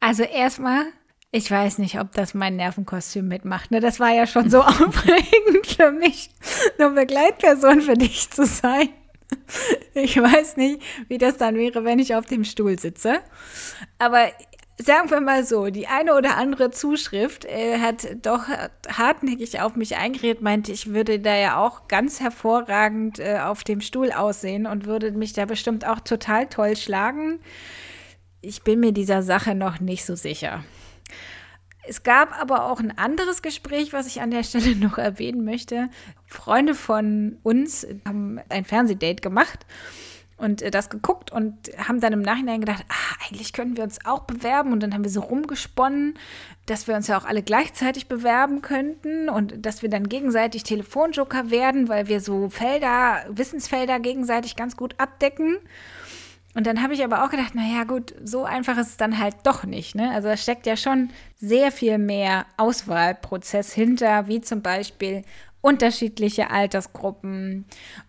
[0.00, 0.86] Also erstmal
[1.30, 3.70] ich weiß nicht, ob das mein Nervenkostüm mitmacht.
[3.70, 3.80] Ne?
[3.80, 6.30] Das war ja schon so aufregend für mich,
[6.78, 8.88] eine Begleitperson für dich zu sein.
[9.92, 13.20] Ich weiß nicht, wie das dann wäre, wenn ich auf dem Stuhl sitze.
[13.98, 14.28] Aber
[14.80, 18.44] sagen wir mal so, die eine oder andere Zuschrift äh, hat doch
[18.88, 23.82] hartnäckig auf mich eingeredet, meinte, ich würde da ja auch ganz hervorragend äh, auf dem
[23.82, 27.40] Stuhl aussehen und würde mich da bestimmt auch total toll schlagen.
[28.40, 30.64] Ich bin mir dieser Sache noch nicht so sicher.
[31.88, 35.88] Es gab aber auch ein anderes Gespräch, was ich an der Stelle noch erwähnen möchte.
[36.26, 39.66] Freunde von uns haben ein Fernsehdate gemacht
[40.38, 44.04] und äh, das geguckt und haben dann im Nachhinein gedacht, ah, eigentlich könnten wir uns
[44.04, 44.72] auch bewerben.
[44.72, 46.18] Und dann haben wir so rumgesponnen,
[46.66, 51.50] dass wir uns ja auch alle gleichzeitig bewerben könnten und dass wir dann gegenseitig Telefonjoker
[51.50, 55.58] werden, weil wir so Felder, Wissensfelder gegenseitig ganz gut abdecken.
[56.58, 59.36] Und dann habe ich aber auch gedacht, naja gut, so einfach ist es dann halt
[59.44, 59.94] doch nicht.
[59.94, 60.10] Ne?
[60.10, 65.22] Also da steckt ja schon sehr viel mehr Auswahlprozess hinter, wie zum Beispiel
[65.60, 67.64] unterschiedliche Altersgruppen,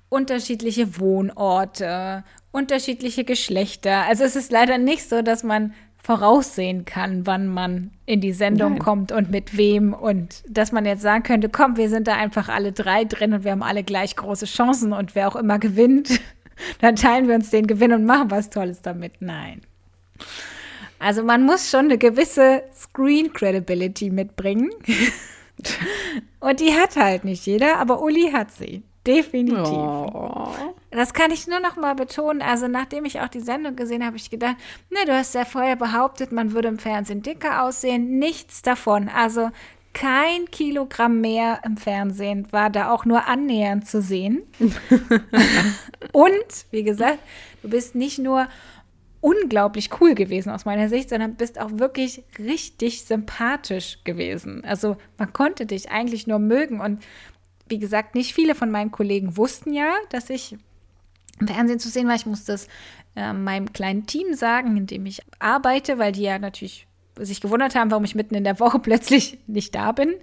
[0.10, 4.08] unterschiedliche Wohnorte, unterschiedliche Geschlechter.
[4.08, 8.72] Also es ist leider nicht so, dass man voraussehen kann, wann man in die Sendung
[8.74, 8.80] Nein.
[8.80, 12.50] kommt und mit wem und dass man jetzt sagen könnte, komm, wir sind da einfach
[12.50, 16.20] alle drei drin und wir haben alle gleich große Chancen und wer auch immer gewinnt,
[16.80, 19.14] dann teilen wir uns den Gewinn und machen was Tolles damit.
[19.22, 19.62] Nein.
[21.00, 24.70] Also man muss schon eine gewisse Screen Credibility mitbringen.
[26.40, 28.84] und die hat halt nicht jeder, aber Uli hat sie.
[29.08, 29.72] Definitiv.
[29.72, 30.54] Oh.
[30.92, 32.42] Das kann ich nur noch mal betonen.
[32.42, 34.58] Also, nachdem ich auch die Sendung gesehen habe, habe ich gedacht,
[34.90, 38.20] ne, du hast ja vorher behauptet, man würde im Fernsehen dicker aussehen.
[38.20, 39.10] Nichts davon.
[39.10, 39.52] Also,
[39.94, 44.44] kein Kilogramm mehr im Fernsehen war da auch nur annähernd zu sehen.
[46.12, 47.20] Und, wie gesagt,
[47.62, 48.48] du bist nicht nur
[49.22, 54.64] unglaublich cool gewesen aus meiner Sicht, sondern bist auch wirklich richtig sympathisch gewesen.
[54.64, 57.04] Also man konnte dich eigentlich nur mögen und
[57.68, 60.58] wie gesagt, nicht viele von meinen Kollegen wussten ja, dass ich
[61.40, 62.16] im Fernsehen zu sehen war.
[62.16, 62.68] Ich musste es
[63.16, 66.88] äh, meinem kleinen Team sagen, in dem ich arbeite, weil die ja natürlich
[67.26, 70.16] sich gewundert haben, warum ich mitten in der Woche plötzlich nicht da bin.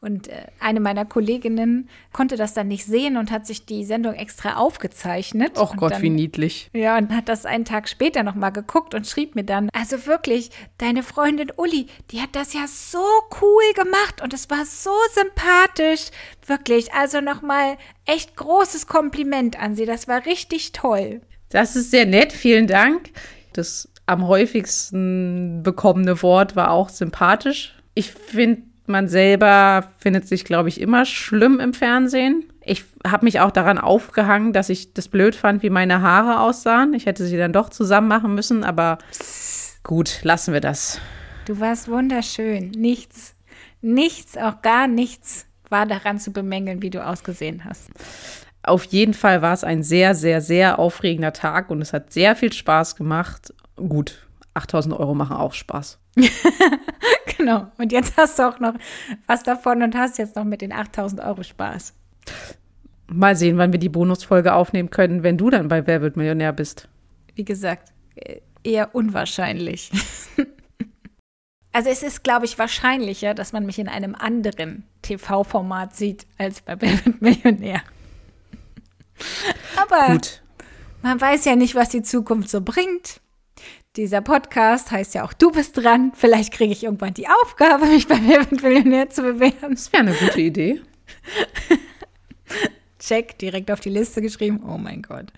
[0.00, 4.14] Und äh, eine meiner Kolleginnen konnte das dann nicht sehen und hat sich die Sendung
[4.14, 5.58] extra aufgezeichnet.
[5.58, 6.70] Och Gott, dann, wie niedlich.
[6.72, 10.50] Ja, und hat das einen Tag später nochmal geguckt und schrieb mir dann, also wirklich,
[10.78, 13.04] deine Freundin Uli, die hat das ja so
[13.40, 16.10] cool gemacht und es war so sympathisch.
[16.46, 19.86] Wirklich, also nochmal echt großes Kompliment an sie.
[19.86, 21.20] Das war richtig toll.
[21.50, 23.10] Das ist sehr nett, vielen Dank.
[23.52, 27.74] Das am häufigsten bekommene Wort war auch sympathisch.
[27.94, 32.44] Ich finde, man selber findet sich, glaube ich, immer schlimm im Fernsehen.
[32.62, 36.92] Ich habe mich auch daran aufgehangen, dass ich das blöd fand, wie meine Haare aussahen.
[36.94, 38.98] Ich hätte sie dann doch zusammen machen müssen, aber
[39.82, 41.00] gut, lassen wir das.
[41.46, 42.70] Du warst wunderschön.
[42.70, 43.34] Nichts,
[43.80, 47.90] nichts, auch gar nichts war daran zu bemängeln, wie du ausgesehen hast.
[48.62, 52.34] Auf jeden Fall war es ein sehr, sehr, sehr aufregender Tag und es hat sehr
[52.36, 55.98] viel Spaß gemacht gut, 8000 Euro machen auch Spaß.
[57.36, 57.70] genau.
[57.78, 58.74] Und jetzt hast du auch noch
[59.26, 61.94] was davon und hast jetzt noch mit den 8000 Euro Spaß.
[63.08, 66.52] Mal sehen, wann wir die Bonusfolge aufnehmen können, wenn du dann bei Wer wird Millionär
[66.52, 66.88] bist.
[67.34, 67.92] Wie gesagt,
[68.62, 69.90] eher unwahrscheinlich.
[71.72, 76.62] also es ist, glaube ich, wahrscheinlicher, dass man mich in einem anderen TV-Format sieht als
[76.62, 77.82] bei Wer wird Millionär.
[79.76, 80.42] Aber Gut.
[81.02, 83.20] man weiß ja nicht, was die Zukunft so bringt.
[83.96, 86.10] Dieser Podcast heißt ja auch Du bist dran.
[86.16, 89.74] Vielleicht kriege ich irgendwann die Aufgabe, mich bei Wer wird Millionär zu bewerben.
[89.74, 90.80] Das wäre eine gute Idee.
[92.98, 94.64] Check, direkt auf die Liste geschrieben.
[94.66, 95.32] Oh mein Gott.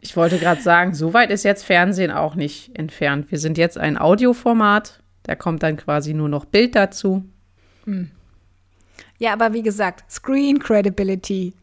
[0.00, 3.32] ich wollte gerade sagen, so weit ist jetzt Fernsehen auch nicht entfernt.
[3.32, 5.02] Wir sind jetzt ein Audioformat.
[5.24, 7.24] Da kommt dann quasi nur noch Bild dazu.
[7.86, 8.12] Hm.
[9.18, 11.54] Ja, aber wie gesagt, Screen Credibility.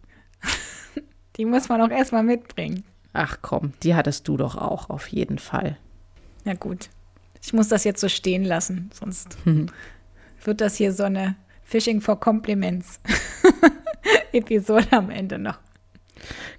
[1.38, 2.84] Die muss man auch erstmal mitbringen.
[3.18, 5.78] Ach komm, die hattest du doch auch, auf jeden Fall.
[6.44, 6.90] Ja, gut.
[7.42, 9.38] Ich muss das jetzt so stehen lassen, sonst
[10.44, 13.00] wird das hier so eine Fishing for Compliments
[14.34, 15.60] Episode am Ende noch.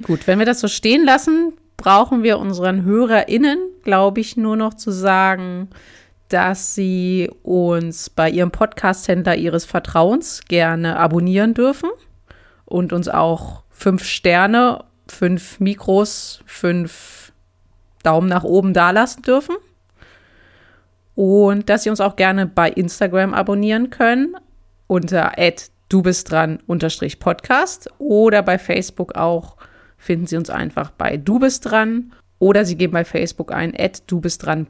[0.03, 4.73] Gut, wenn wir das so stehen lassen, brauchen wir unseren HörerInnen, glaube ich, nur noch
[4.73, 5.69] zu sagen,
[6.29, 11.91] dass sie uns bei ihrem Podcast-Händler ihres Vertrauens gerne abonnieren dürfen
[12.65, 17.33] und uns auch fünf Sterne fünf Mikros, fünf
[18.03, 19.57] Daumen nach oben dalassen dürfen.
[21.15, 24.37] Und dass Sie uns auch gerne bei Instagram abonnieren können
[24.87, 25.39] unter
[25.89, 26.59] du bist dran
[27.19, 29.57] Podcast oder bei Facebook auch
[29.97, 33.75] finden Sie uns einfach bei du bist dran oder Sie geben bei Facebook ein
[34.07, 34.67] du bist dran.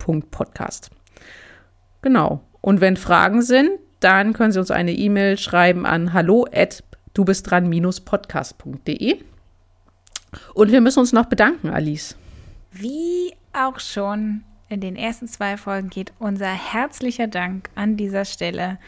[2.02, 2.40] Genau.
[2.60, 3.70] Und wenn Fragen sind,
[4.00, 6.46] dann können Sie uns eine E-Mail schreiben an hallo
[7.12, 7.68] du bist dran
[8.04, 9.18] podcast.de.
[10.54, 12.16] Und wir müssen uns noch bedanken, Alice.
[12.72, 18.78] Wie auch schon in den ersten zwei Folgen geht unser herzlicher Dank an dieser Stelle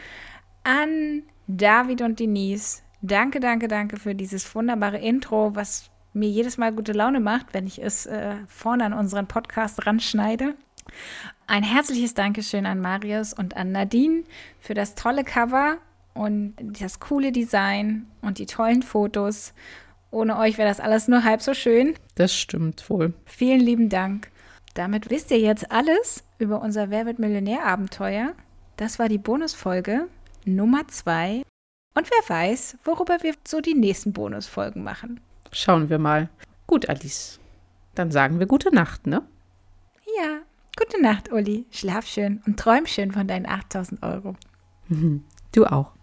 [0.63, 2.81] an David und Denise.
[3.01, 7.65] Danke, danke, danke für dieses wunderbare Intro, was mir jedes Mal gute Laune macht, wenn
[7.65, 10.55] ich es äh, vorne an unseren Podcast ranschneide.
[11.47, 14.23] Ein herzliches Dankeschön an Marius und an Nadine
[14.59, 15.77] für das tolle Cover
[16.13, 19.53] und das coole Design und die tollen Fotos.
[20.11, 21.93] Ohne euch wäre das alles nur halb so schön.
[22.15, 23.13] Das stimmt wohl.
[23.25, 24.29] Vielen lieben Dank.
[24.73, 28.33] Damit wisst ihr jetzt alles über unser Wer wird Millionär-Abenteuer.
[28.77, 30.07] Das war die Bonusfolge
[30.45, 31.43] Nummer zwei.
[31.95, 35.19] Und wer weiß, worüber wir so die nächsten Bonusfolgen machen.
[35.51, 36.29] Schauen wir mal.
[36.65, 37.39] Gut, Alice.
[37.95, 39.23] Dann sagen wir gute Nacht, ne?
[40.17, 40.39] Ja,
[40.77, 41.65] gute Nacht, Uli.
[41.71, 44.35] Schlaf schön und träum schön von deinen 8000 Euro.
[45.51, 45.93] Du auch.